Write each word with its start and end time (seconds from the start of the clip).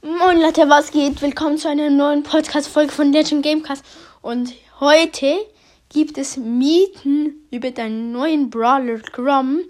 Moin 0.00 0.40
Leute, 0.40 0.68
was 0.68 0.92
geht? 0.92 1.20
Willkommen 1.22 1.58
zu 1.58 1.68
einer 1.68 1.90
neuen 1.90 2.22
Podcast-Folge 2.22 2.92
von 2.92 3.12
Legend 3.12 3.42
Gamecast. 3.42 3.84
Und 4.22 4.54
heute 4.78 5.36
gibt 5.88 6.16
es 6.18 6.36
Mieten 6.36 7.48
über 7.50 7.72
den 7.72 8.12
neuen 8.12 8.48
Brawler 8.48 8.98
Grom. 8.98 9.62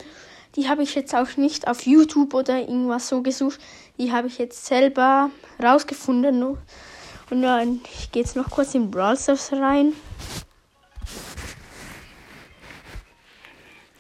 Die 0.55 0.69
habe 0.69 0.83
ich 0.83 0.95
jetzt 0.95 1.15
auch 1.15 1.39
nicht 1.39 1.67
auf 1.67 1.87
YouTube 1.87 2.35
oder 2.35 2.61
irgendwas 2.61 3.09
so 3.09 3.23
gesucht. 3.23 3.59
Die 3.97 4.13
habe 4.13 4.27
ich 4.27 4.37
jetzt 4.37 4.67
selber 4.67 5.31
rausgefunden. 5.63 6.43
Und 6.43 7.43
dann 7.43 7.81
gehe 8.13 8.23
jetzt 8.23 8.37
noch 8.37 8.51
kurz 8.51 8.75
in 8.75 8.91
Brawl 8.91 9.17
Stars 9.17 9.51
rein. 9.55 9.95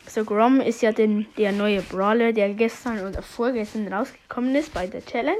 So, 0.06 0.24
Grom 0.24 0.60
ist 0.60 0.82
ja 0.82 0.92
den, 0.92 1.26
der 1.38 1.52
neue 1.52 1.80
Brawler, 1.80 2.34
der 2.34 2.52
gestern 2.52 3.06
oder 3.06 3.22
vorgestern 3.22 3.90
rausgekommen 3.90 4.54
ist 4.56 4.74
bei 4.74 4.86
der 4.86 5.02
Challenge 5.06 5.36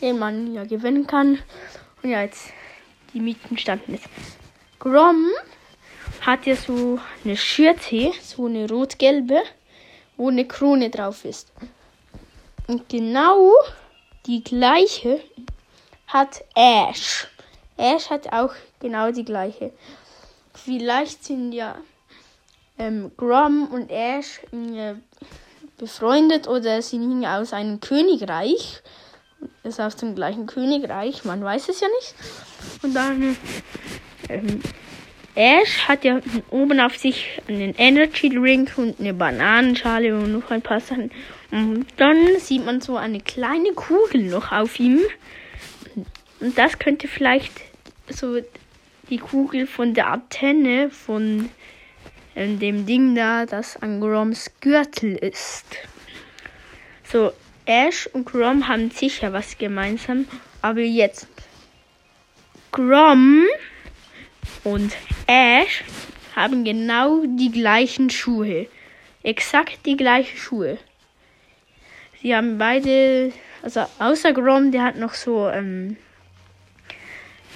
den 0.00 0.18
man 0.18 0.54
ja 0.54 0.64
gewinnen 0.64 1.06
kann. 1.06 1.38
Und 2.02 2.10
ja, 2.10 2.22
jetzt 2.22 2.52
die 3.12 3.20
Mieten 3.20 3.58
standen 3.58 3.94
ist. 3.94 4.04
Grom 4.78 5.26
hat 6.22 6.46
ja 6.46 6.56
so 6.56 6.98
eine 7.24 7.36
Schürze, 7.36 8.12
so 8.22 8.46
eine 8.46 8.68
rot-gelbe, 8.68 9.42
wo 10.16 10.28
eine 10.28 10.46
Krone 10.46 10.90
drauf 10.90 11.24
ist. 11.24 11.52
Und 12.66 12.88
genau 12.88 13.52
die 14.26 14.42
gleiche 14.44 15.20
hat 16.06 16.44
Ash. 16.54 17.26
Ash 17.76 18.10
hat 18.10 18.32
auch 18.32 18.52
genau 18.80 19.10
die 19.10 19.24
gleiche. 19.24 19.72
Vielleicht 20.54 21.24
sind 21.24 21.52
ja 21.52 21.76
ähm, 22.78 23.12
Grom 23.16 23.68
und 23.72 23.90
Ash 23.90 24.40
äh, 24.52 24.94
befreundet 25.78 26.46
oder 26.48 26.82
sind 26.82 27.24
aus 27.24 27.52
einem 27.52 27.80
Königreich 27.80 28.82
ist 29.62 29.80
aus 29.80 29.96
dem 29.96 30.14
gleichen 30.14 30.46
Königreich, 30.46 31.24
man 31.24 31.42
weiß 31.42 31.68
es 31.68 31.80
ja 31.80 31.88
nicht. 31.88 32.14
Und 32.82 32.94
dann 32.94 33.36
ähm, 34.28 34.60
Ash 35.34 35.88
hat 35.88 36.04
ja 36.04 36.20
oben 36.50 36.80
auf 36.80 36.96
sich 36.96 37.40
einen 37.48 37.74
Energy 37.76 38.28
Drink 38.30 38.72
und 38.76 39.00
eine 39.00 39.14
Bananenschale 39.14 40.14
und 40.14 40.32
noch 40.32 40.50
ein 40.50 40.62
paar 40.62 40.80
Sachen. 40.80 41.10
Und 41.50 41.86
dann 41.96 42.38
sieht 42.38 42.64
man 42.64 42.80
so 42.80 42.96
eine 42.96 43.20
kleine 43.20 43.72
Kugel 43.72 44.24
noch 44.24 44.52
auf 44.52 44.78
ihm. 44.80 45.00
Und 46.40 46.58
das 46.58 46.78
könnte 46.78 47.08
vielleicht 47.08 47.52
so 48.08 48.38
die 49.08 49.18
Kugel 49.18 49.66
von 49.66 49.94
der 49.94 50.08
Antenne 50.08 50.90
von 50.90 51.48
ähm, 52.34 52.58
dem 52.58 52.86
Ding 52.86 53.14
da, 53.14 53.46
das 53.46 53.76
an 53.76 54.00
Groms 54.00 54.50
Gürtel 54.60 55.16
ist. 55.16 55.66
So, 57.04 57.32
Ash 57.66 58.06
und 58.06 58.24
Grom 58.24 58.68
haben 58.68 58.90
sicher 58.90 59.32
was 59.32 59.58
gemeinsam, 59.58 60.26
aber 60.62 60.80
jetzt 60.80 61.28
Grom 62.72 63.44
und 64.64 64.92
Ash 65.26 65.84
haben 66.36 66.64
genau 66.64 67.24
die 67.26 67.50
gleichen 67.50 68.10
Schuhe. 68.10 68.66
Exakt 69.22 69.84
die 69.86 69.96
gleichen 69.96 70.36
Schuhe. 70.36 70.78
Sie 72.22 72.34
haben 72.34 72.58
beide, 72.58 73.32
also 73.62 73.86
außer 73.98 74.32
Grom, 74.32 74.72
der 74.72 74.84
hat 74.84 74.96
noch 74.96 75.14
so 75.14 75.48
ähm, 75.48 75.96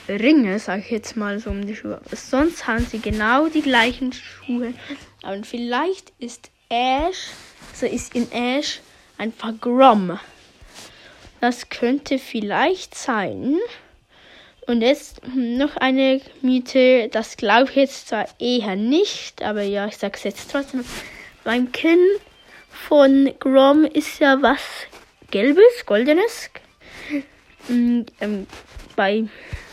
Ringe, 0.08 0.58
sag 0.58 0.80
ich 0.80 0.90
jetzt 0.90 1.16
mal 1.16 1.38
so 1.38 1.50
um 1.50 1.66
die 1.66 1.76
Schuhe. 1.76 2.00
Sonst 2.12 2.66
haben 2.66 2.84
sie 2.84 2.98
genau 2.98 3.48
die 3.48 3.62
gleichen 3.62 4.12
Schuhe. 4.12 4.74
Aber 5.22 5.42
vielleicht 5.44 6.12
ist 6.18 6.50
Ash, 6.68 7.28
so 7.72 7.86
also 7.86 7.96
ist 7.96 8.14
in 8.14 8.30
Ash 8.32 8.80
Einfach 9.18 9.52
Grom. 9.60 10.18
Das 11.40 11.68
könnte 11.68 12.18
vielleicht 12.18 12.94
sein. 12.94 13.58
Und 14.66 14.80
jetzt 14.80 15.20
noch 15.34 15.76
eine 15.76 16.20
Miete. 16.40 17.08
Das 17.10 17.36
glaube 17.36 17.70
ich 17.70 17.76
jetzt 17.76 18.08
zwar 18.08 18.26
eher 18.38 18.76
nicht, 18.76 19.42
aber 19.42 19.62
ja, 19.62 19.86
ich 19.86 19.98
sage 19.98 20.14
es 20.16 20.24
jetzt 20.24 20.50
trotzdem. 20.50 20.84
Mein 21.44 21.70
Kinn 21.72 22.02
von 22.70 23.32
Grom 23.38 23.84
ist 23.84 24.20
ja 24.20 24.40
was 24.40 24.60
Gelbes, 25.30 25.84
Goldenes. 25.84 26.50
Und, 27.68 28.06
ähm, 28.20 28.46
bei, 28.96 29.24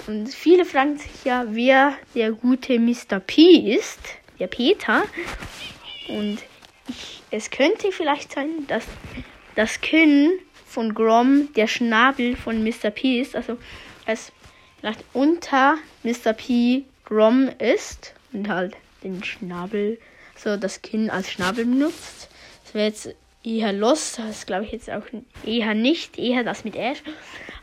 und 0.07 0.27
viele 0.27 0.65
fragen 0.65 0.97
sich 0.97 1.23
ja, 1.23 1.45
wer 1.47 1.95
der 2.15 2.31
gute 2.31 2.79
Mr. 2.79 3.19
P 3.25 3.75
ist. 3.75 3.99
Der 4.39 4.47
Peter. 4.47 5.03
Und 6.09 6.39
ich, 6.89 7.21
es 7.31 7.49
könnte 7.49 7.91
vielleicht 7.91 8.33
sein, 8.33 8.65
dass 8.67 8.85
das 9.55 9.81
Kinn 9.81 10.31
von 10.65 10.93
Grom 10.93 11.49
der 11.55 11.67
Schnabel 11.67 12.35
von 12.35 12.63
Mr. 12.63 12.89
P 12.89 13.21
ist. 13.21 13.35
Also 13.35 13.57
es 14.05 14.31
vielleicht 14.79 15.03
unter 15.13 15.77
Mr. 16.03 16.33
P 16.33 16.83
Grom 17.05 17.49
ist 17.59 18.13
und 18.33 18.47
halt 18.47 18.75
den 19.03 19.23
Schnabel, 19.23 19.99
so 20.35 20.57
das 20.57 20.81
Kinn 20.81 21.09
als 21.09 21.31
Schnabel 21.31 21.65
benutzt. 21.65 22.29
Das 22.63 22.73
wäre 22.73 22.87
jetzt 22.87 23.15
eher 23.43 23.73
los. 23.73 24.13
Das 24.17 24.45
glaube 24.45 24.65
ich 24.65 24.71
jetzt 24.71 24.89
auch 24.89 25.03
eher 25.45 25.73
nicht. 25.73 26.17
Eher 26.17 26.43
das 26.43 26.63
mit 26.63 26.75
Ash. 26.75 27.03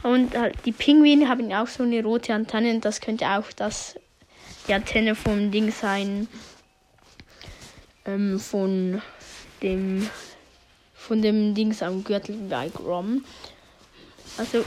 Und 0.02 0.36
halt 0.36 0.54
die 0.64 0.72
Pinguine 0.72 1.28
haben 1.28 1.52
auch 1.52 1.66
so 1.66 1.82
eine 1.82 2.02
rote 2.02 2.34
Antenne. 2.34 2.78
Das 2.80 3.00
könnte 3.00 3.26
auch 3.26 3.50
das 3.56 3.98
die 4.66 4.74
Antenne 4.74 5.14
vom 5.14 5.50
Ding 5.50 5.72
sein. 5.72 6.28
Ähm, 8.04 8.38
von 8.38 9.02
dem 9.62 10.08
von 11.08 11.22
dem 11.22 11.54
Dings 11.54 11.82
am 11.82 12.04
Gürtel 12.04 12.36
bei 12.50 12.68
Grom. 12.68 13.24
Also 14.36 14.64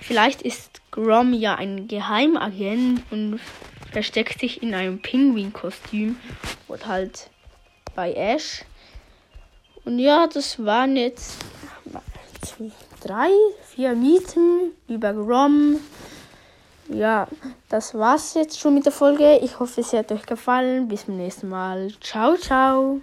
vielleicht 0.00 0.42
ist 0.42 0.80
Grom 0.90 1.34
ja 1.34 1.54
ein 1.54 1.86
Geheimagent 1.86 3.02
und 3.10 3.38
versteckt 3.92 4.40
sich 4.40 4.62
in 4.62 4.74
einem 4.74 5.00
Pinguin-Kostüm 5.00 6.16
oder 6.68 6.86
halt 6.86 7.30
bei 7.94 8.12
Ash. 8.14 8.64
Und 9.84 9.98
ja, 9.98 10.26
das 10.26 10.64
waren 10.64 10.96
jetzt 10.96 11.36
drei, 13.00 13.28
vier 13.74 13.94
Mieten 13.94 14.72
über 14.88 15.12
Grom. 15.12 15.78
Ja, 16.88 17.28
das 17.68 17.94
war's 17.94 18.34
jetzt 18.34 18.58
schon 18.58 18.74
mit 18.74 18.86
der 18.86 18.92
Folge. 18.92 19.38
Ich 19.42 19.60
hoffe, 19.60 19.82
es 19.82 19.92
hat 19.92 20.10
euch 20.12 20.26
gefallen. 20.26 20.88
Bis 20.88 21.04
zum 21.04 21.16
nächsten 21.16 21.48
Mal. 21.48 21.92
Ciao, 22.00 22.36
ciao. 22.36 23.00